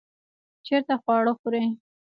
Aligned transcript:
چیرته 0.65 0.95
خواړه 1.01 1.33
خورئ؟ 1.39 1.65